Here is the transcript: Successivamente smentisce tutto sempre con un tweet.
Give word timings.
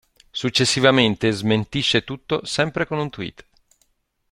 Successivamente 0.31 1.29
smentisce 1.29 2.03
tutto 2.03 2.43
sempre 2.43 2.87
con 2.87 2.97
un 2.97 3.11
tweet. 3.11 3.45